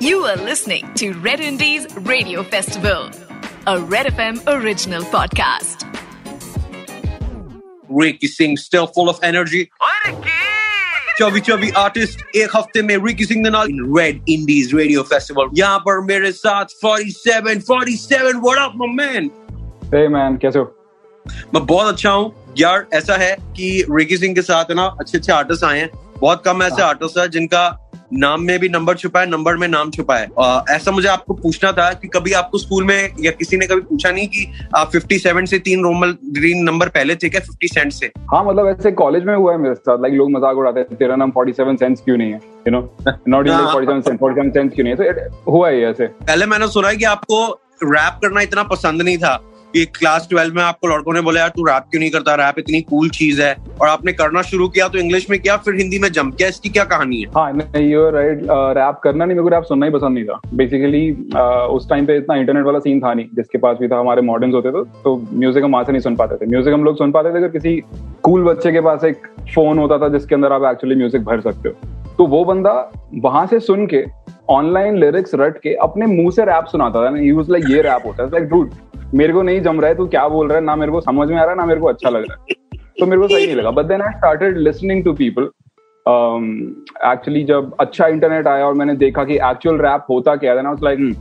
You 0.00 0.18
are 0.30 0.36
listening 0.36 0.88
to 0.94 1.12
Red 1.26 1.40
Indies 1.40 1.86
Radio 2.10 2.42
Festival, 2.42 3.10
a 3.66 3.80
Red 3.80 4.06
FM 4.06 4.36
original 4.46 5.02
podcast. 5.14 5.84
Ricky 7.88 8.26
Singh 8.28 8.56
still 8.56 8.86
full 8.86 9.08
of 9.14 9.18
energy. 9.30 9.64
चौबी 11.18 11.40
चौबी 11.40 11.70
artist 11.76 12.20
एक 12.36 12.50
हफ़्ते 12.56 12.82
में 12.82 12.96
Ricky 13.06 13.24
Singh 13.24 13.42
के 13.44 13.50
नाल 13.50 13.68
रेड 13.98 14.28
इंडीज 14.30 14.74
रेडियो 14.74 15.02
फेस्टिवल 15.12 15.48
यहाँ 15.58 15.78
पर 15.86 16.00
मेरे 16.06 16.30
साथ 16.32 16.74
47 16.84 17.64
47 17.70 18.40
what 18.42 18.58
up 18.58 18.72
my 18.76 18.88
man 18.96 19.30
hey 19.94 20.06
man 20.08 20.36
कैसे 20.42 20.58
हो? 20.58 20.64
मैं 21.54 21.64
बहुत 21.66 21.92
अच्छा 21.92 22.10
हूँ। 22.10 22.54
यार 22.58 22.86
ऐसा 22.94 23.16
है 23.22 23.34
कि 23.56 23.84
रिकी 23.90 24.16
सिंह 24.16 24.34
के 24.34 24.42
साथ 24.42 24.70
है 24.70 24.74
ना 24.74 24.86
अच्छे 25.00 25.18
अच्छे 25.18 25.32
आर्टिस्ट 25.32 25.64
आए 25.64 25.80
हैं। 25.80 25.90
बहुत 26.20 26.42
कम 26.44 26.62
ऐसे 26.62 26.82
आर्टिस्ट 26.82 27.18
है 27.18 27.28
जिनका 27.38 27.66
नाम 28.12 28.42
में 28.42 28.58
भी 28.58 28.68
नंबर 28.68 28.96
छुपा 28.96 29.20
है 29.20 29.30
नंबर 29.30 29.56
में 29.56 29.66
नाम 29.68 29.90
छुपा 29.90 30.16
है 30.16 30.28
आ, 30.40 30.62
ऐसा 30.70 30.90
मुझे 30.90 31.08
आपको 31.08 31.34
पूछना 31.34 31.72
था 31.72 31.92
कि 31.92 32.08
कभी 32.08 32.32
आपको 32.32 32.58
स्कूल 32.58 32.84
में 32.84 33.14
या 33.20 33.30
किसी 33.30 33.56
ने 33.56 33.66
कभी 33.66 33.80
पूछा 33.80 34.10
नहीं 34.10 34.28
कि 34.28 34.46
आप 34.76 34.92
57 34.92 35.46
से 35.46 35.58
तीन 35.58 35.82
रोमल 35.82 36.16
ग्रीन 36.38 36.62
नंबर 36.64 36.88
पहले 36.88 37.16
थे 37.16 37.28
क्या 37.28 37.40
50 37.40 37.74
सेंट 37.74 37.92
से? 37.92 38.06
हाँ 38.06 38.44
मतलब 38.44 38.68
ऐसे 38.68 38.92
कॉलेज 38.92 39.24
में 39.24 39.34
हुआ 39.36 39.52
है 39.52 39.58
मेरे 39.58 39.74
साथ। 39.74 40.02
लाइक 40.02 40.14
लोग 40.14 40.30
मज़ाक 40.30 40.56
उड़ाते 40.56 40.80
हैं 40.80 40.96
तेरा 40.96 41.16
नाम 41.16 41.30
47 41.30 41.76
सेंट्स 41.76 42.00
क्यों 42.00 42.16
नहीं 42.16 42.32
है? 42.32 42.40
You 42.68 42.70
know 42.70 42.80
not 43.28 43.46
even 43.46 43.66
47 43.66 44.02
cent 44.04 44.20
47 44.20 44.52
cents 44.52 44.74
क्यों 44.74 44.86
नहीं 44.86 44.94
है? 44.94 45.12
तो 45.12 45.52
हुआ 45.52 45.70
है 45.70 45.80
ऐसे। 45.80 46.06
पहले 46.06 46.46
मैंने 46.46 46.68
सुना 46.68 46.88
है 46.88 46.96
कि 46.96 47.04
आपको 47.04 47.46
रैप 47.84 48.18
करना 48.22 48.40
इतना 48.40 48.62
पसंद 48.62 49.02
नहीं 49.02 49.18
था। 49.18 49.34
कि 49.74 49.84
क्लास 49.96 50.26
ट्वेल्व 50.30 50.54
में 50.54 50.62
आपको 50.62 50.88
लड़कों 50.88 51.12
ने 51.14 51.20
बोला, 51.20 51.40
यार, 51.40 51.48
तू 51.48 51.64
रैप 51.64 51.84
क्यों 51.90 52.00
नहीं 52.00 52.10
करता? 52.10 52.34
रैप 52.36 52.58
इतनी 52.58 52.80
कूल 52.82 53.08
चीज़ 53.10 53.42
है। 53.42 53.54
और 53.80 53.88
आपने 53.88 54.12
करना 54.12 54.42
शुरू 54.42 54.68
किया 54.68 54.88
तो 54.88 54.98
इंग्लिश 54.98 55.28
में 55.30 55.38
किया, 55.40 55.56
फिर 55.58 55.74
हिंदी 55.74 55.98
में 55.98 56.08
जम 56.10 56.30
किया। 56.30 56.48
इसकी 56.48 56.68
क्या 56.68 56.84
कहानी 56.86 57.20
है? 57.20 57.30
हाँ 57.34 57.80
यू 57.80 58.08
राइट 58.10 58.42
रैप 58.78 59.00
करना 59.04 59.24
नहीं, 59.24 59.36
मेरे 59.36 59.42
को 59.42 59.54
रैप 59.54 59.64
सुनना 59.64 59.86
ही 59.86 59.92
पसंद 59.92 60.14
नहीं 60.14 60.24
था। 60.24 60.40
बेसिकली 60.54 61.10
उस 61.74 61.88
टाइम 61.90 62.06
पे 62.06 62.16
इतना 62.16 62.36
इंटरनेट 62.36 62.64
वाला 62.64 62.78
सीन 62.78 63.00
था 63.00 63.12
नहीं, 63.14 63.26
जिसके 63.36 63.58
पास 63.58 63.76
भी 63.80 63.88
था 63.88 63.98
हमारे 63.98 64.22
मॉडर्न 64.22 64.52
होते 64.54 64.70
थे 64.70 64.84
तो 65.02 65.16
म्यूज़िक 65.32 65.64
हम 65.64 65.72
वहाँ 65.72 65.84
से 65.84 65.92
नहीं 65.92 66.02
सुन 66.02 66.16
पाते 66.16 66.36
थे। 66.36 66.50
म्यूज़िक 66.50 66.74
हम 66.74 66.84
लोग 66.84 66.98
सुन 66.98 67.12
पाते 67.12 67.34
थे 67.34 67.38
अगर 67.38 67.48
किसी 67.48 67.76
कूल 68.22 68.44
बच्चे 68.44 68.72
के 68.72 68.80
पास 68.80 69.04
एक 69.04 69.26
फ़ोन 69.54 69.78
होता 69.78 69.98
था 69.98 70.08
जिसके 70.08 70.34
अंदर 70.34 70.52
आप 70.52 70.64
एक्चुअली 70.72 70.96
म्यूज़िक 70.96 71.24
भर 71.24 71.40
सकते 71.40 71.68
हो। 71.68 72.14
तो 72.16 72.26
वो 72.26 72.44
बंदा 72.44 72.72
वहाँ 73.22 73.46
से 73.46 73.60
सुन 73.60 73.86
के 73.86 74.04
ऑनलाइन 74.50 74.96
लिरिक्स 74.98 75.34
रट 75.34 75.58
के 75.62 75.74
अपने 75.82 76.06
मुँह 76.06 76.30
से 76.30 76.44
रैप 76.44 76.64
सुनाता 76.66 77.04
था। 77.04 77.16
यूज़ 77.18 77.50
लाइक 77.52 77.64
ये 77.70 77.82
रैप 77.82 78.06
होता 78.06 78.22
है। 78.22 78.30
लाइक 78.30 78.48
डूड 78.48 78.70
मेरे 79.14 79.32
को 79.32 79.42
नहीं 79.42 79.60
जम 79.60 79.80
रहा 79.80 79.90
है 79.90 79.96
तू 79.96 80.06
क्या 80.06 80.28
बोल 80.28 80.48
रहा 80.48 80.58
है? 80.58 80.64
ना 80.64 80.76
मेरे 80.76 80.92
को 80.92 81.00
समझ 81.00 81.28
में 81.28 81.36
आ 81.36 81.40
रहा 81.40 81.50
है 81.50 81.56
ना 81.56 81.64
मेरे 81.64 81.80
को 81.80 81.86
अच्छा 81.86 82.10
लग 82.10 82.22
रहा 82.22 82.36
है। 82.40 82.54
तो 83.00 83.06
मेरे 83.06 83.22
को 83.22 83.28
सही 83.28 83.46
नहीं 83.46 83.56
लगा। 83.56 83.70
But 83.70 83.84
then 83.84 84.02
I 84.02 84.10
started 84.10 84.58
listening 84.58 85.04
to 85.04 85.12
people 85.12 85.50
actually 87.06 87.42
जब 87.44 87.74
अच्छा 87.80 88.06
इंटरनेट 88.06 88.46
आया 88.46 88.66
और 88.66 88.74
मैंने 88.74 88.94
देखा 88.94 89.24
कि 89.24 89.34
एक्चुअल 89.34 89.76
रैप 89.76 90.06
होता 90.10 90.36
क्या 90.36 90.54
है 90.54 90.74
लाइक 90.74 91.16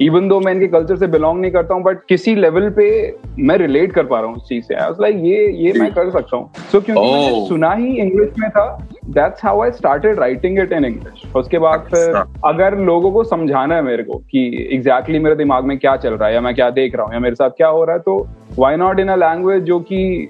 इवन 0.00 0.28
दो 0.28 0.40
मैं 0.40 0.52
इनके 0.52 0.66
कल्चर 0.66 0.96
से 0.96 1.06
बिलोंग 1.06 1.40
नहीं 1.40 1.52
करता 1.52 1.74
हूँ 1.74 1.82
बट 1.82 1.98
किसी 2.08 2.34
लेवल 2.34 2.70
पे 2.70 3.16
मैं 3.38 3.56
रिलेट 3.56 3.92
कर 3.92 4.06
पा 4.06 4.20
रहा 4.20 4.28
हूँ 4.28 4.36
उस 4.36 4.48
चीज़ 4.48 4.64
से। 4.64 4.74
लाइक 4.74 5.16
ये 5.16 5.52
ये 5.52 5.72
मैं 5.72 5.92
कर 5.92 6.10
सकता 6.10 6.36
हूँ। 6.36 6.50
सो 6.72 6.78
so, 6.78 6.84
क्योंकि 6.84 7.02
oh. 7.02 7.12
मैंने 7.12 7.48
सुना 7.48 7.72
ही 7.72 7.96
इंग्लिश 7.96 8.28
में 8.38 8.50
था 8.50 8.88
that's 9.10 9.44
how 9.44 9.62
I 9.62 9.70
started 9.70 10.18
writing 10.18 10.58
it 10.58 10.72
in 10.72 10.84
English 10.84 11.22
उसके 11.36 11.58
बाद 11.58 11.86
फिर 11.90 12.14
अगर 12.44 12.78
लोगों 12.78 13.10
को 13.12 13.24
समझाना 13.24 13.74
है 13.74 13.82
मेरे 13.82 14.02
को 14.02 14.18
कि 14.18 14.46
एग्जैक्टली 14.72 14.78
exactly 14.78 15.22
मेरे 15.24 15.36
दिमाग 15.36 15.64
में 15.64 15.78
क्या 15.78 15.96
चल 15.96 16.14
रहा 16.14 16.28
है 16.28 16.34
या 16.34 16.40
मैं 16.40 16.54
क्या 16.54 16.70
देख 16.70 16.94
रहा 16.96 17.06
हूँ 17.06 17.12
या 17.14 17.20
मेरे 17.20 17.34
साथ 17.34 17.50
क्या 17.50 17.68
हो 17.68 17.84
रहा 17.84 17.96
है 17.96 18.02
तो 18.02 18.28
why 18.58 18.76
not 18.76 19.00
in 19.00 19.08
a 19.08 19.16
language 19.16 19.62
जो 19.62 19.80
कि 19.80 20.28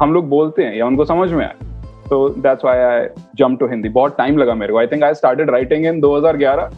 हम 0.00 0.12
लोग 0.14 0.28
बोलते 0.28 0.64
हैं 0.64 0.76
या 0.76 0.86
उनको 0.86 1.04
समझ 1.04 1.30
में 1.32 1.44
आए? 1.44 1.54
तो 2.10 2.28
that's 2.28 2.64
why 2.64 2.78
I 2.78 3.06
jump 3.36 3.60
to 3.60 3.66
Hindi 3.66 3.88
बहुत 3.88 4.16
टाइम 4.18 4.38
लगा 4.38 4.54
मेरे 4.54 4.72
को. 4.72 4.78
I 4.78 4.86
think 4.86 5.04
I 5.04 5.14
started 5.14 5.50
writing 5.50 5.86
in 5.86 6.00
2011 6.00 6.70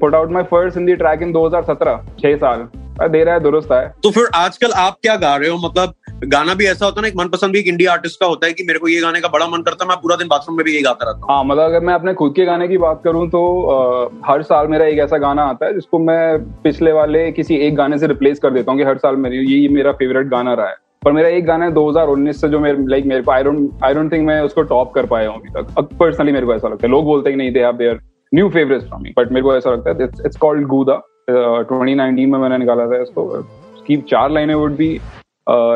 put 0.00 0.14
out 0.14 0.30
my 0.30 0.42
first 0.42 0.76
Hindi 0.76 0.94
track 0.96 1.22
in 1.22 1.32
2017 1.32 1.98
छह 2.20 2.36
साल. 2.36 2.66
दे 3.08 3.24
रहा 3.24 3.34
है 3.34 3.40
दुरुस्त 3.40 3.72
है. 3.72 3.88
तो 4.02 4.10
फिर 4.10 4.28
आजकल 4.34 4.72
आप 4.76 4.96
क्या 5.02 5.16
गा 5.16 5.36
रहे 5.36 5.48
हो? 5.48 5.58
मतलब 5.58 5.94
गाना 6.24 6.52
भी 6.54 6.64
ऐसा 6.66 6.84
होता 6.84 7.00
है 7.00 7.02
ना 7.02 7.08
एक 7.08 7.16
मनपसंद 7.16 7.52
भी 7.52 7.58
एक 7.58 7.66
इंडिया 7.68 7.92
आर्टिस्ट 7.92 8.20
का 8.20 8.26
होता 8.26 8.46
है 8.46 8.52
कि 8.52 8.64
मेरे 8.66 8.78
को 8.78 8.88
ये 8.88 9.00
गाने 9.00 9.20
का 9.20 9.28
बड़ा 9.28 9.46
मन 9.46 9.62
करता 9.62 9.84
है 9.84 9.88
मैं 9.88 9.96
पूरा 10.02 10.16
दिन 10.16 10.28
बाथरूम 10.28 10.56
में 10.56 10.64
भी 10.64 10.72
यही 10.72 10.82
गाता 10.82 11.04
रहता 11.04 11.18
हूँ। 11.18 11.26
हाँ 11.30 11.44
मतलब 11.44 11.62
अगर 11.62 11.80
मैं 11.80 11.94
अपने 11.94 12.14
खुद 12.14 12.32
के 12.36 12.44
गाने 12.44 12.68
की 12.68 12.78
बात 12.78 13.00
करूँ 13.04 13.28
तो 13.30 13.42
आ, 13.62 14.08
हर 14.26 14.42
साल 14.42 14.68
मेरा 14.68 14.86
एक 14.86 14.98
ऐसा 14.98 15.18
गाना 15.18 15.42
आता 15.44 15.66
है 15.66 15.74
जिसको 15.74 15.98
मैं 15.98 16.38
पिछले 16.62 16.92
वाले 16.92 17.30
किसी 17.32 17.56
एक 17.66 17.74
गाने 17.76 17.98
से 17.98 18.06
रिप्लेस 18.06 18.38
कर 18.38 18.50
देता 18.50 18.72
हूँ 18.72 18.80
कि 18.80 18.86
हर 18.86 18.98
साल 18.98 19.16
मेरी 19.16 19.44
ये 19.46 19.68
मेरा 19.68 19.92
फेवरेट 19.92 20.28
गाना 20.28 20.54
रहा 20.54 20.68
है। 20.68 20.76
पर 21.04 21.12
मेरा 21.12 21.28
एक 21.28 21.44
गाना 21.46 21.64
है 21.64 21.72
2019 21.72 22.40
से 22.40 22.48
जो 22.48 22.60
मेरे 22.60 22.86
लाइक 22.88 23.04
मेरे 23.06 23.22
को 23.22 23.30
I 23.32 23.42
don't 23.42 23.84
I 23.84 23.94
don't 23.94 24.12
think 24.12 24.26
मैं 24.26 24.40
उसको 24.42 24.62
टॉप 24.70 24.92
कर 24.94 25.06
पाया 25.06 25.28
हूँ 25.28 25.40
अभी 25.40 25.48
तक। 25.56 25.96
पर्सनली 25.98 26.32
मेरे 26.32 26.46
को 26.46 26.54
ऐसा 26.54 26.68
लगता 26.68 26.86
है। 26.86 26.90
लोग 26.92 27.04
बोलते 27.04 27.30
हैं 27.30 27.38
कि 27.38 27.42
नहीं 27.42 27.52
they 27.52 27.64
have 27.64 27.76
their 27.76 28.00
new 28.32 28.48
favourite 28.48 28.82
from 28.82 29.02
me 29.02 29.12
but 29.18 29.32
मेरे 29.32 29.42
को 29.42 29.56
ऐसा 29.56 29.70
लगता 29.70 29.90
है 29.90 30.08
इट्स 30.24 30.36
कॉल्ड 30.36 30.66
गूदा 30.68 31.00
2019 31.70 32.26
में 32.26 32.38
मैंने 32.38 32.58
निकाला 32.58 32.86
था 32.86 33.02
इसको। 33.02 33.22
उसकी 33.22 33.96
चार 34.10 34.30
लाइनें 34.30 34.54
वुड 34.54 34.76
भी 34.76 34.98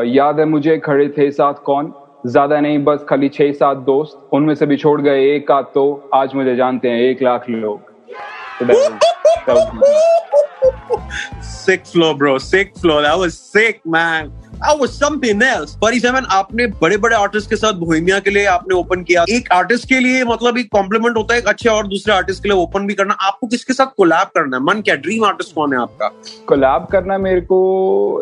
याद 0.05 0.39
है 0.39 0.45
मुझे 0.45 0.77
खड़े 0.77 1.07
थे 1.17 1.29
साथ 1.31 1.53
कौन? 1.65 1.93
ज़्यादा 2.25 2.59
नहीं, 2.59 2.83
बस 2.83 3.05
खाली 3.09 3.29
छह 3.29 3.51
सात 3.51 3.77
दोस्त। 3.77 4.29
उनमें 4.33 4.53
से 4.55 4.65
भी 4.65 4.77
छोड़ 4.77 5.01
गए 5.01 5.23
एक 5.35 5.51
आध 5.51 5.65
तो। 5.73 6.09
आज 6.13 6.35
मुझे 6.35 6.55
जानते 6.55 6.89
हैं, 6.89 6.99
एक 7.01 7.21
लाख 7.23 7.49
लोग। 7.49 7.89
sick 11.41 11.85
flow 11.85 12.13
bro. 12.13 12.37
Sick 12.37 12.77
flow 12.77 13.01
that 13.01 13.17
was 13.17 13.37
sick, 13.37 13.81
man. 13.85 14.31
That 14.61 14.79
was 14.79 14.95
something 14.95 15.41
else 15.43 15.75
पर 15.81 15.97
सेवन 15.99 16.25
आपने 16.31 16.67
बड़े 16.81 16.97
बड़े 16.97 17.15
आर्टिस्ट 17.15 17.49
के 17.49 17.55
साथ 17.55 17.73
बोहेमिया 17.79 18.19
के 18.19 18.29
लिए 18.29 18.45
आपने 18.45 18.75
ओपन 18.75 19.03
किया। 19.03 19.25
एक 19.29 19.51
आर्टिस्ट 19.51 19.87
के 19.89 19.99
लिए 19.99 20.23
मतलब 20.25 20.57
एक 20.57 20.69
कॉम्प्लीमेंट 20.71 21.17
होता 21.17 21.33
है 21.33 21.39
एक 21.39 21.47
अच्छे 21.47 21.69
और 21.69 21.87
दूसरे 21.87 22.13
आर्टिस्ट 22.13 22.43
के 22.43 22.49
लिए 22.49 22.57
ओपन 22.57 22.87
भी 22.87 22.93
करना। 22.93 23.13
आपको 23.21 23.47
किसके 23.47 23.73
साथ 23.73 23.93
कोलैब 23.97 24.31
करना 24.35 24.57
है? 24.57 24.63
मन 24.63 24.81
क्या? 24.81 24.95
ड्रीम 24.97 25.25
आर्टिस्ट 25.25 25.55
कौन 25.55 25.73
है 25.73 25.79
आपका? 25.81 26.07
कोलैब 26.47 26.87
करना 26.91 27.17
मेरे 27.17 27.41
को 27.41 27.59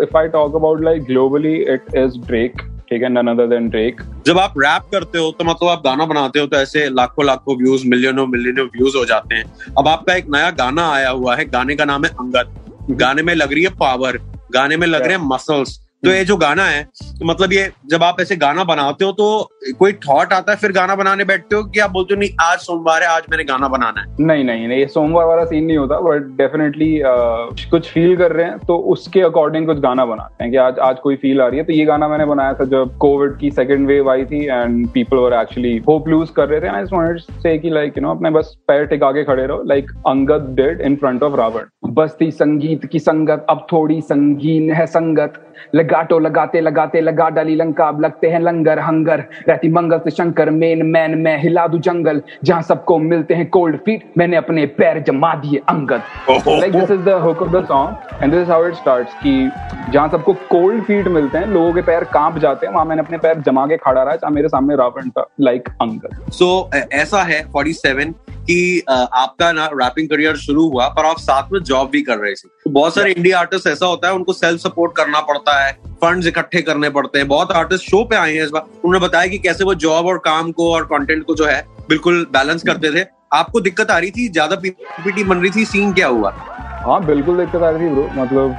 if 0.04 0.18
I 0.18 0.28
talk 0.30 0.56
about 0.56 0.84
like 0.84 1.04
globally 1.04 1.56
it 1.74 1.96
is 1.96 2.18
Drake 2.28 2.62
ठीक 2.90 3.04
है? 3.04 3.10
नन 3.10 3.28
अदर 3.28 3.48
देन 3.48 3.70
ड्रेक 3.70 4.02
जब 4.28 4.40
आप 4.40 4.54
रैप 4.58 4.90
करते 4.92 5.18
हो 5.18 5.32
तो 5.32 5.46
मतलब 5.46 5.70
आप 5.70 5.82
गाना 5.86 6.06
बनाते 6.06 6.40
हो 6.40 6.48
तो 6.48 6.58
ऐसे 6.58 6.88
लाखों 6.90 7.26
लाखों 7.26 7.58
व्यूज़ 7.58 7.88
मिलियनों 7.88 8.26
मिलियनों 8.28 8.66
व्यूज़ 8.68 8.98
हो 8.98 9.06
जाते 9.06 9.36
हैं। 9.36 9.44
अब 9.78 9.88
आपका 9.88 10.16
एक 10.16 10.30
नया 10.30 10.50
गाना 10.60 10.90
आया 10.92 11.10
हुआ 11.10 11.36
है 11.36 11.46
गाने 11.50 11.76
का 11.76 11.86
नाम 11.86 12.06
है 12.06 12.12
अंगद। 12.20 12.56
गाने 13.02 13.22
में 13.22 13.34
लग 13.36 13.54
रही 13.54 13.64
है 13.64 13.70
पावर 13.80 14.20
गाने 14.54 14.78
में 14.78 14.88
लग 14.88 15.02
रहे 15.02 15.18
हैं 15.18 15.26
मसल्स 15.26 15.80
तो 16.04 16.10
ये 16.10 16.26
जो 16.26 16.38
गाना 16.38 16.64
है 16.64 16.84
तो 16.84 17.26
मतलब 17.26 17.54
ये 17.54 17.72
जब 17.86 18.04
आप 18.04 18.22
ऐसे 18.22 18.36
गाना 18.36 18.64
बनाते 18.64 19.06
हो 19.06 19.12
तो 19.12 19.50
कोई 19.80 19.94
थॉट 19.94 20.34
आता 20.34 20.52
है, 20.52 20.58
फिर 20.58 20.72
गाना 20.72 20.96
बनाने 20.96 21.24
बैठते 21.24 21.56
हो 21.56 21.64
कि 21.64 21.80
आप 21.80 21.92
बोलते 21.92 22.14
हो, 22.14 22.20
नहीं, 22.20 22.30
आज 22.42 22.60
सोमवार 22.60 23.02
है, 23.02 23.08
आज 23.08 23.24
मैंने 23.30 23.44
गाना 23.44 23.68
बनाना 23.68 24.02
है 24.02 24.16
नहीं 24.20 24.44
नहीं 24.44 24.68
नहीं 24.68 24.88
सोमवार 24.88 25.26
वाला 25.26 25.46
सीन 25.46 25.66
नहीं 25.66 25.78
होता 25.78 26.00
बट 26.00 26.22
डेफिनेटली 26.38 27.02
कुछ 27.70 27.90
फील 27.90 28.18
कर 28.18 28.32
रहे 28.32 28.46
हैं 28.46 28.58
तो 28.58 28.78
उसके 28.78 29.22
अकॉर्डिंग 29.22 29.68
कुछ 29.68 29.78
गाना 29.78 30.06
बनाते 30.06 30.44
हैं 30.44 30.52
कि 30.52 30.58
आज 30.58 30.80
आज 30.80 30.96
कोई 31.04 31.16
फील 31.16 31.42
आ 31.42 31.48
रही 31.48 31.60
है। 31.60 31.66
तो 31.66 31.74
ये 31.74 31.86
गाना 31.86 32.08
मैंने 32.08 32.26
बनाया 32.26 32.54
था 32.54 32.66
जब 32.66 32.98
कोविड 32.98 33.38
की 33.38 33.52
सेकेंड 33.52 33.88
वेव 33.88 34.10
आई 34.12 34.26
थी 34.26 34.46
and 34.46 34.90
people 34.90 35.18
were 35.18 35.34
actually 35.34 35.78
hope 35.78 36.08
lose 36.08 36.30
कर 36.30 36.50
रहे 36.50 36.62
थे 36.62 37.70
लाइक 37.70 37.98
यू 37.98 38.02
नो 38.02 38.12
अपने 38.12 38.30
बस 38.30 38.58
पैर 38.68 38.86
टिका 38.86 39.12
के 39.12 39.24
खड़े 39.24 39.48
रहो 39.48 39.64
like 39.64 39.92
Angad 40.08 40.56
dead 40.56 40.82
in 40.82 40.96
front 40.96 41.24
of 41.24 41.36
Ravan 41.36 41.79
बस्ती 41.90 42.30
संगीत 42.32 42.86
की 42.86 43.00
संगत, 43.00 43.46
अब 43.50 43.66
थोड़ी 43.72 44.00
संगीन 44.02 44.72
है 44.72 44.86
संगत। 44.86 45.34
लगाटो, 45.76 46.18
लगाते 46.20 46.62
लगाते, 46.62 47.02
लगा 47.02 47.30
डाली 47.30 47.56
लंका। 47.56 47.88
अब 47.88 48.02
लगते 48.02 48.28
हैं 48.28 48.40
लंगर, 48.40 48.80
हंगर। 48.80 49.24
रहती 49.50 49.70
मंगल 49.70 50.00
से 50.00 50.12
शंकर, 50.12 50.50
मेन 50.50 50.86
मैन 50.86 51.18
मैं 51.18 51.38
हिला 51.42 51.66
दू 51.68 51.78
जंगल। 51.80 52.22
जहाँ 52.44 52.62
सबको 52.62 52.98
मिलते 52.98 53.34
हैं 53.34 53.50
कोल्ड 53.50 53.78
फीट 53.78 54.04
मैंने 54.18 54.38
अपने 54.38 54.66
पैर 54.78 55.00
जमा 55.04 55.34
दिए 55.36 55.62
Angad. 55.70 56.02
Like 56.48 56.72
this 56.72 56.92
is 56.92 57.02
the 57.02 57.20
hook 57.24 57.42
of 57.42 57.50
the 57.50 57.66
song 57.66 58.24
and 58.24 58.32
this 58.32 58.42
is 58.42 58.52
how 58.52 58.68
it 58.68 58.74
starts 58.76 59.14
कि 59.14 59.52
जहाँ 59.90 60.08
सबको 60.10 60.34
कोल्ड 60.50 60.84
फीट 60.84 61.08
मिलते 61.08 61.38
हैं, 61.38 61.46
लोगों 61.48 61.74
के 61.74 61.82
पैर 61.82 62.04
काँप 62.14 62.38
जाते 62.38 62.66
हैं, 62.66 62.74
वहाँ 62.74 62.86
मैंने 62.86 63.02
अपने 63.02 63.18
पैर 63.18 63.40
जमा 63.42 63.66
के 63.68 63.78
खड़ा 63.78 64.04
रहा 64.04 64.18
है 64.24 64.34
मेरे 64.34 64.48
सामने 64.48 64.76
रावण 64.76 65.10
था 65.10 65.28
लाइक 65.42 65.70
अंगद। 65.82 66.32
सो 66.32 66.70
ऐसा 66.76 67.24
है 67.24 67.44
47 67.52 68.14
कि 68.50 68.84
आपका 68.90 69.52
ना 69.52 69.66
रैपिंग 69.74 70.10
करियर 70.10 70.36
शुरू 70.38 70.68
हुआ 70.70 70.88
पर 70.90 71.06
आप 71.06 71.18
साथ 71.20 71.52
में 71.54 71.60
जॉब 71.62 71.90
भी 71.90 72.02
कर 72.02 72.18
रहे 72.18 72.34
थे। 72.34 72.48
तो 72.48 72.70
बहुत 72.70 72.96
सारे 72.96 73.12
इंडिया 73.12 73.40
आर्टिस्ट 73.40 73.68
ऐसा 73.68 73.86
होता 73.86 74.08
है 74.08 74.14
उनको 74.14 74.34
सेल्फ 74.34 74.62
सपोर्ट 74.62 74.96
करना 74.98 75.20
पड़ता 75.24 75.60
है 75.60 75.72
फंड्स 76.02 76.28
इकट्ठे 76.28 76.62
करने 76.62 76.90
पड़ते 76.90 77.20
हैं। 77.20 77.28
बहुत 77.28 77.52
आर्टिस्ट 77.54 77.86
शो 77.86 78.04
पे 78.04 78.16
आए 78.16 78.34
हैं 78.34 78.44
इस 78.44 78.50
बार। 78.50 78.62
उन्होंने 78.76 79.06
बताया 79.06 79.28
कि 79.28 79.38
कैसे 79.40 79.64
वो 79.64 79.74
जॉब 79.78 80.08
और 80.08 80.18
काम 80.26 80.52
को 80.52 80.72
और 80.74 80.86
कंटेंट 80.88 81.24
को 81.26 81.36
जो 81.36 81.46
है 81.46 81.62
बिल्कुल 81.90 82.26
बैलेंस 82.34 82.64
करते 82.64 82.92
थे। 82.94 83.06
आपको 83.34 83.62
दिक्कत 83.62 83.92
आ 83.92 83.98
रही 83.98 84.12
थी? 84.12 84.28
ज़्यादा 84.30 84.56
पीपीटी 84.58 85.24
बन 85.24 85.38
रही 85.38 85.52
थी? 85.52 85.66
सीन 85.66 85.94
क्या 85.94 86.08
हुआ? 86.08 86.32
हाँ 86.86 87.04
बिल्कुल 87.06 87.38
दिक्कत 87.38 87.64
आ 87.64 87.70
रही 87.70 87.86
थी 87.86 87.94
ब्रो 87.94 88.10
मतलब 88.16 88.56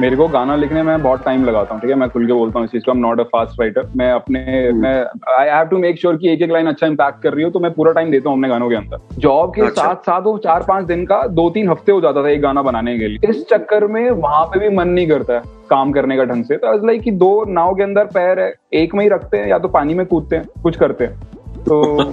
मेरे 0.00 0.16
को 0.16 0.26
गाना 0.28 0.54
लिखने 0.56 0.82
में 0.82 1.02
बहुत 1.02 1.24
टाइम 1.24 1.44
लगाता 1.44 1.74
हूँ 1.74 1.80
ठीक 1.80 1.90
है? 1.90 1.96
मैं 1.96 2.08
खुल 2.10 2.26
के 2.26 2.32
बोलता 2.32 2.58
हूँ 2.58 2.66
इस 2.66 2.70
चीज़ 2.72 2.84
को 2.84 2.92
नॉट 2.92 3.20
अ 3.20 3.22
फास्ट 3.24 3.60
राइटर 3.60 3.88
मैं 3.96 4.10
अपने 4.12 4.40
hmm. 4.70 4.80
मैं 4.82 4.94
I 5.34 5.48
have 5.48 5.66
to 5.66 5.78
make 5.78 5.98
sure 6.00 6.16
कि 6.16 6.32
एक 6.32 6.42
एक 6.42 6.50
लाइन 6.50 6.66
अच्छा 6.66 6.86
इम्पैक्ट 6.86 7.22
कर 7.22 7.34
रही 7.34 7.44
हो 7.44 7.50
तो 7.50 7.60
मैं 7.60 7.72
पूरा 7.72 7.92
टाइम 7.92 8.10
देता 8.10 8.30
हूँ 8.30 8.38
अपने 8.38 8.48
गानों 8.48 8.68
के 8.70 8.76
अंदर। 8.76 9.18
जॉब 9.18 9.54
के 9.54 9.60
अच्छा। 9.60 9.82
साथ 9.82 9.96
साथ 9.96 10.22
वो 10.22 10.36
चार 10.38 10.64
पाँच 10.68 10.86
दिन 10.86 11.04
का 11.06 11.22
दो 11.30 11.48
तीन 11.50 11.68
हफ़्ते 11.70 11.92
हो 11.92 12.00
जाता 12.00 12.24
था 12.24 12.28
एक 12.28 12.40
गाना 12.42 12.62
बनाने 12.62 12.98
के 12.98 13.08
लिए। 13.08 13.30
इस 13.30 13.44
चक्कर 13.50 13.86
में 13.86 14.10
वहाँ 14.10 14.44
पे 14.44 14.60
भी 14.60 14.76
मन 14.76 14.88
नहीं 14.88 15.08
करता 15.08 15.34
है 15.34 15.42
काम 15.70 15.92
करने 15.92 16.16
का 16.16 16.24
ढंग 16.24 16.44
से। 16.44 16.56
तो 16.56 16.86
लाइक 16.86 17.02
कि 17.02 17.10
दो 17.10 17.44
नाव 17.48 17.74
के 17.74 17.82
अंदर 17.82 18.04
पैर 18.04 18.40
है 18.40 18.52
एक 18.72 18.94
में 18.94 19.02
ही 19.04 19.08
रखते 19.10 19.38
हैं 19.38 19.48
या 19.48 19.58
तो 19.58 19.68
पानी 19.68 19.94
में 19.94 20.04
कूदते 20.06 20.36
हैं 20.36 20.46
कुछ 20.62 20.76
करते 20.76 21.04
हैं। 21.04 21.33
तो 21.68 22.12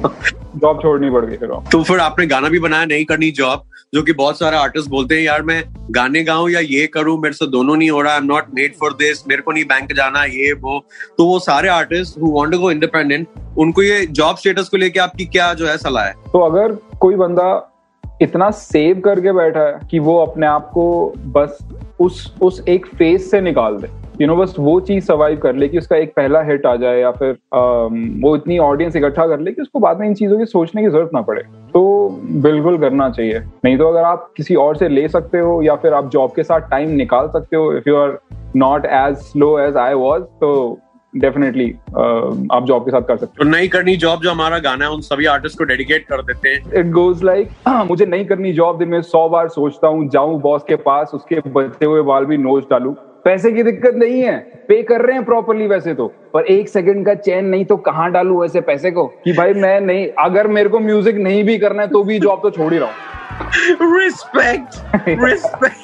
जॉब 0.56 0.80
छोड़नी 0.82 1.10
पड़ 1.10 1.26
गई 1.26 1.38
फिर 1.38 1.50
तो 1.72 1.84
फिर 1.84 2.00
आपने 2.00 2.28
गाना 2.28 2.50
भी 2.50 2.60
बनाया 2.60 2.86
नहीं 2.86 3.06
करनी 3.06 3.32
जॉब 3.32 3.64
जो 3.94 4.02
कि 4.02 4.14
बहुत 4.14 4.40
सारे 4.40 4.58
आर्टिस्ट 4.58 4.90
बोलते 4.90 5.16
हैं 5.16 5.22
यार 5.22 5.42
मैं 5.42 5.64
गाने 5.92 6.24
गाऊं 6.24 6.50
या 6.50 6.60
ये 6.60 6.86
करूँ 6.88 7.18
मेरे 7.22 7.34
से 7.34 7.48
दोनों 7.48 7.76
नहीं 7.76 7.90
हो 7.90 8.02
रहा 8.02 8.14
I 8.14 8.20
am 8.20 8.26
not 8.26 8.44
made 8.54 8.74
for 8.80 8.94
this 8.94 9.28
मेरे 9.28 9.42
को 9.42 9.52
नहीं 9.52 9.64
बैंक 9.64 9.94
जाना 9.94 10.24
ये 10.24 10.54
वो। 10.54 10.80
तो 11.18 11.26
वो 11.26 11.40
सारे 11.40 11.70
artist 11.70 12.22
who 12.22 12.32
want 12.32 12.52
to 12.52 12.60
go 12.60 12.72
independent 12.72 13.28
उनको 13.58 13.84
ये 13.84 14.06
जॉब 14.06 14.38
स्टेटस 14.38 14.70
को 14.70 14.78
लेके 14.78 15.00
आपकी 15.00 15.26
क्या 15.26 15.54
जो 15.54 15.68
है 15.68 15.78
सलाह 15.78 16.06
है? 16.06 16.14
तो 16.14 16.40
अगर 16.40 16.76
कोई 17.00 17.16
बंदा 17.16 17.50
इतना 18.22 18.50
सेव 18.52 19.00
करके 19.00 19.32
बैठा 19.32 19.60
है 19.60 19.80
कि 19.92 20.00
वो 20.00 20.18
अपने 20.18 20.48
आप 20.48 20.72
को 20.74 21.14
बस 21.18 21.58
उस 22.00 22.34
उस 22.42 22.64
एक 22.70 22.86
फ़ेज़ 22.86 23.22
से 23.22 23.42
निकाल 23.42 23.76
दे 23.76 24.01
यू 24.22 24.28
नो 24.28 24.36
बस 24.36 24.54
वो 24.60 24.80
चीज़ 24.80 25.06
सर्वाइव 25.06 25.38
कर 25.44 25.56
ले 25.56 25.68
कि 25.68 25.78
उसका 25.78 25.96
एक 25.98 26.12
पहला 26.16 26.42
हिट 26.42 26.66
आ 26.66 26.76
जाए 26.76 27.00
या 27.00 27.12
फिर 27.12 27.32
um, 27.32 28.24
वो 28.24 28.36
इतनी 28.36 28.58
ऑडियंस 28.60 28.96
इकट्ठा 28.96 29.26
कर 29.28 29.40
ले 29.40 29.52
कि 29.52 29.62
उसको 29.62 29.80
बाद 29.80 30.00
में 30.00 30.08
इन 30.08 30.14
चीज़ों 30.14 30.38
की 30.40 30.46
सोचने 30.46 30.82
की 30.82 30.90
ज़रूरत 30.90 31.10
ना 31.14 31.22
पड़े। 31.22 31.42
तो 31.74 32.10
बिल्कुल 32.44 32.78
करना 32.78 33.10
चाहिए। 33.10 33.40
नहीं 33.66 33.78
तो 33.78 33.88
अगर 33.88 34.04
आप 34.04 34.30
किसी 34.38 34.56
और 34.56 34.78
से 34.78 34.90
ले 34.90 35.08
सकते 35.08 35.40
हो 35.40 35.62
या 35.62 35.76
फिर 35.76 35.94
आप 35.94 36.10
जॉब 36.12 36.32
के 36.36 36.44
साथ 36.44 36.70
टाइम 36.70 36.90
निकाल 36.92 37.28
सकते 37.34 37.58
हो 37.58 37.74
if 37.74 37.90
you 37.90 37.96
are 37.96 38.18
not 38.56 38.86
as 38.86 39.16
slow 39.26 39.58
as 39.60 39.78
I 39.78 39.94
was 39.94 40.24
तो 40.42 40.80
डेफिनेटली 41.14 41.68
uh, 41.68 42.48
आप 42.52 42.66
जॉब 42.66 42.86
के 42.86 42.92
साथ 42.92 43.02
कर 43.02 43.18
सकते 43.18 43.32
हो। 43.32 43.44
तो 43.44 43.50
नहीं 43.50 43.70
करनी 43.70 43.96
जॉब 43.98 44.22
जो 44.22 44.32
हमारा 44.32 44.60
गाना 44.60 44.86
है 44.86 44.92
उन 44.92 45.02
सभी 45.02 45.26
आर्टिस्ट 45.28 45.58
को 45.58 45.64
डेडिकेट 45.66 46.06
कर 46.06 46.22
देते 46.24 46.50
हैं। 46.50 46.80
इट 46.80 46.92
गोज 46.94 47.24
लाइक 47.24 47.50
मुझे 47.88 48.06
नहीं 48.06 48.26
करनी 48.26 48.54
जॉब 48.54 48.78
दिन 48.80 48.90
में 48.90 49.02
सौ 49.04 49.28
बार 49.30 49.48
सोचता 49.50 49.88
हूँ 49.88 50.08
जाऊँ 50.10 50.40
बॉस 50.42 50.64
के 50.68 50.76
पास 50.86 51.12
उसके 51.14 51.40
बचते 51.48 51.86
हुए 51.86 52.02
बाल 52.04 52.26
भी 52.26 52.38
नोच 52.38 52.70
डालू। 52.70 52.96
पैसे 53.26 53.52
की 53.52 53.64
दिक्कत 53.64 53.96
नहीं 53.96 54.22
है 54.22 54.38
पे 54.68 54.84
कर 54.84 55.02
रहे 55.02 55.16
हैं 55.16 55.26
प्रॉपरली 55.26 55.68
वैसे 55.68 55.94
तो। 55.94 56.08
पर 56.08 56.46
एक 56.46 56.70
सेकंड 56.70 57.06
का 57.06 57.14
चैन 57.14 57.46
नहीं 57.46 57.66
तो 57.66 57.78
कहाँ 57.78 58.12
डालू 58.12 58.42
वैसे 58.42 58.62
पैसे 58.62 58.92
को? 58.92 59.06
कि 59.06 59.34
भाई 59.34 59.54
मैं 59.54 59.82
नहीं 59.82 60.08
अगर 60.20 60.48
मेरे 60.48 60.70
को 60.70 60.80
म्यूज़िक 60.80 61.16
नहीं 61.16 61.44
भी 61.44 61.58
करना 61.58 61.82
है 61.82 61.88
तो 61.88 62.04
भी 62.04 62.20
जॉब 62.20 62.40
तो 62.44 62.50
छोड़ 62.50 62.74
ही 62.74 62.80
रहा 62.80 62.90
हूँ। 62.90 64.00
Respect 64.00 65.08
respect 65.08 65.78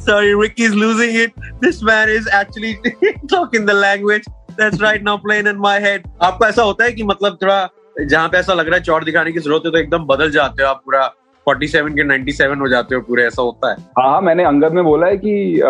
Sorry, 0.08 0.34
Ricky's 0.34 0.74
losing 0.74 1.14
it. 1.14 1.32
This 1.60 1.82
man 1.82 2.08
is 2.08 2.28
actually 2.32 2.78
talking 3.28 3.66
the 3.66 3.74
language. 3.74 4.24
that's 4.56 4.80
right 4.80 5.02
now 5.02 5.16
playing 5.16 5.46
in 5.46 5.58
my 5.58 5.74
head. 5.80 6.02
आपको 6.22 6.46
ऐसा 6.46 6.62
होता 6.62 6.84
है 6.84 6.92
कि 6.92 7.02
मतलब 7.02 7.38
थोड़ा 7.42 7.68
जहाँ 8.00 8.28
पे 8.28 8.38
ऐसा 8.38 8.54
लग 8.54 8.66
रहा 8.66 8.76
है 8.76 8.82
चौड़ 8.82 9.04
दिखाने 9.04 9.32
की 9.32 9.38
ज़रूरत 9.38 9.62
है 9.66 9.72
तो 9.72 9.78
एकदम 9.78 10.04
बदल 10.04 10.30
जाते 10.30 10.62
हो 10.62 10.68
आप 10.68 10.82
पूरा 10.84 11.14
47 11.48 11.90
के 11.90 12.32
97 12.32 12.60
हो 12.60 12.68
जाते 12.68 12.94
हो 12.94 13.00
पूरे 13.00 13.26
ऐसा 13.26 13.42
होता 13.42 13.70
है? 13.70 13.76
हाँ, 13.80 14.10
हाँ 14.10 14.20
मैंने 14.20 14.44
अंगद 14.44 14.72
में 14.72 14.84
बोला 14.84 15.06
है 15.06 15.16
कि 15.16 15.60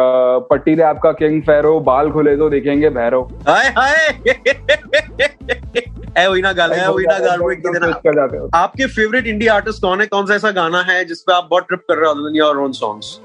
पट्टी 0.51 0.77
ने 0.77 0.83
आपका 0.83 1.13
किंग 1.13 1.43
फैरो 1.43 1.81
बाल 1.81 2.11
खुले 2.11 2.37
तो 2.37 2.51
देखेंगे 2.51 2.91
भैरो 2.91 3.23
हाय 3.49 3.67
हाय। 3.67 3.95
है 6.19 6.31
वही 6.31 6.43
ना 6.43 6.53
गाल 6.53 6.73
है 6.73 6.93
वही 6.93 7.05
ना 7.05 7.19
गाल 7.19 7.41
वही 7.41 8.51
आपके 8.55 8.87
फेवरेट 8.87 9.27
इंडिया 9.27 9.55
आर्टिस्ट 9.55 9.83
कौन 9.83 10.01
है? 10.01 10.07
कौन 10.07 10.27
सा 10.27 10.35
ऐसा 10.35 10.51
गाना 10.51 10.83
है 10.83 11.05
जिसपे 11.05 11.33
आप 11.33 11.49
बहुत 11.51 11.65
ट्रिप 11.69 11.81
कर 11.81 11.97
रहे 11.97 12.11
हो 12.11 12.35
your 12.35 12.57
own 12.57 12.73
songs 12.73 13.21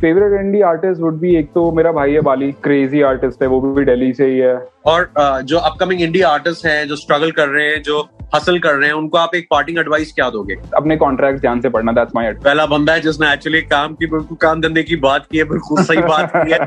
favourite 0.00 0.40
India 0.40 0.68
artist 0.68 1.00
would 1.00 1.18
be 1.18 1.36
एक 1.36 1.46
तो 1.46 1.72
मेरा 1.72 1.92
भाई 1.92 2.12
है 2.12 2.20
बाली 2.20 2.52
क्रेजी 2.52 3.02
आर्टिस्ट 3.02 3.42
है 3.42 3.48
वो 3.48 3.60
भी 3.60 3.84
दिल्ली 3.84 4.12
से 4.12 4.26
ही 4.26 4.38
है। 4.38 4.68
और 4.84 5.10
uh, 5.20 5.40
जो 5.40 5.58
अपकमिंग 5.58 6.02
इंडिया 6.02 6.28
आर्टिस्ट 6.28 6.66
हैं 6.66 6.88
जो 6.88 6.96
स्ट्रगल 6.96 7.30
कर 7.30 7.48
रहे 7.48 7.68
हैं 7.68 7.82
जो 7.82 8.08
हसल 8.34 8.58
कर 8.58 8.74
रहे 8.74 8.88
हैं 8.88 8.94
उनको 8.94 9.18
आप 9.18 9.34
एक 9.34 9.46
पार्टिंग 9.50 9.78
एडवाइस 9.78 10.12
क्या 10.12 10.28
दोगे? 10.30 10.54
अपने 10.76 10.96
कॉन्ट्रैक्ट 10.96 11.40
ध्यान 11.40 11.60
से 11.60 11.68
पढ़ना 11.68 11.92
दैट्स 11.92 12.12
माय 12.16 12.32
पहला 12.44 12.66
बंदा 12.66 12.92
है 12.92 13.00
जिसने 13.00 13.32
एक्चुअली 13.32 13.60
काम 13.62 13.94
की 13.94 14.06
बिल्कुल 14.06 14.36
काम 14.42 14.60
धंधे 14.60 14.82
की 14.82 14.96
बात 15.04 15.26
की 15.32 15.38
है 15.38 15.44
बिल्कुल 15.44 15.82
सही 15.84 16.02
बात 16.02 16.32
की 16.36 16.52
है। 16.52 16.58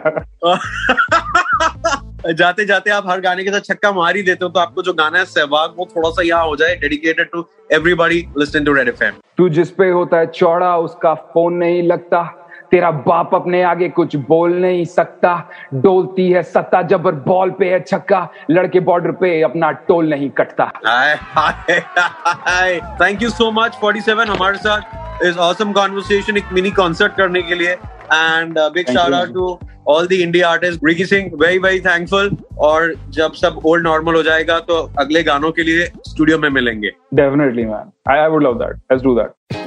जाते 2.34 2.66
जाते 2.66 2.90
आप 2.92 3.04
हर 3.10 3.20
गाने 3.22 3.44
के 3.44 3.52
साथ 3.52 3.62
छक्का 3.66 3.92
मार 3.92 4.16
ही 4.16 4.22
देते 4.24 4.46
हो 4.46 4.50
तो 4.52 4.60
आपको 4.60 4.82
जो 4.84 4.94
गाना 4.94 5.18
है 5.18 5.26
सहवाग 5.26 5.74
वो 5.78 5.88
थोड़ा 5.96 6.10
सा 6.10 6.22
यहाँ 6.22 6.46
हो 6.46 6.56
जाए 6.56 6.76
dedicated 6.76 7.30
to 7.32 7.46
everybody 7.74 8.18
listen 8.38 8.64
to 8.64 8.74
red 8.74 8.88
FM 8.88 9.14
तू 9.38 9.48
जिस 9.50 9.72
पे 9.72 9.90
होता 9.90 10.18
है 10.18 10.26
चौड़ा 10.26 10.76
उसका 10.78 11.14
फ़ोन 11.14 11.54
नहीं 11.54 11.82
लगता। 11.84 12.22
तेरा 12.72 12.92
बाप 13.04 13.36
अपने 13.36 13.62
आगे 13.64 13.90
कुछ 13.90 14.16
बोल 14.28 14.54
नहीं 14.56 14.84
सकता। 14.88 15.34
डोलती 15.76 16.30
है 16.32 16.44
सत्ता 16.46 16.82
जबर 16.84 17.16
बॉल 17.28 17.52
पे 17.60 17.70
है 17.70 17.80
छक्का। 17.82 18.28
लड़के 18.52 18.80
बॉर्डर 18.82 19.12
पे 19.22 19.42
अपना 19.42 19.72
टोल 19.88 20.10
नहीं 20.10 20.30
कटता। 20.40 20.66
थैंक 23.02 23.22
यू 23.22 23.30
सो 23.30 23.52
मच 23.52 23.78
47 23.84 24.30
हमारे 24.30 24.58
साथ 24.60 25.26
इस 25.26 25.38
ऑसम 25.44 25.72
कॉन्वर्सेशन 25.74 26.38
एक 26.38 26.52
मिनी 26.54 26.72
कॉन्सर्ट 26.72 27.16
करने 27.18 27.42
के 27.42 27.56
लिए। 27.56 27.72
And 27.72 28.60
big 28.74 28.90
shout 28.90 29.14
out 29.14 29.34
to 29.34 29.58
all 29.90 30.08
the 30.08 30.12
India 30.14 30.50
artist 30.50 30.80
Ricky 30.86 31.06
Singh 31.06 31.32
very 31.42 31.60
very 31.60 31.80
thankful 31.80 32.36
और 32.60 32.94
जब 33.10 33.34
सब 33.34 33.62
ओल्ड 33.66 33.84
नॉर्मल 33.84 34.16
हो 34.16 34.24
जाएगा 34.24 34.60
तो 34.60 34.82
अगले 35.00 35.24
गानों 35.24 35.52
के 35.52 35.64
लिए 35.64 35.86
स्टूडियो 36.08 36.38
में 36.38 36.50
मिलेंगे। 36.50 36.92
Definitely 37.14 37.66
man 37.66 37.92
I 38.10 38.20
I 38.20 38.28
would 38.30 38.44
love 38.44 38.60
that 38.60 38.76
let's 38.92 39.04
do 39.04 39.16
that 39.16 39.67